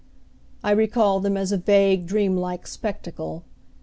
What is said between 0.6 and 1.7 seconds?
I recall them as a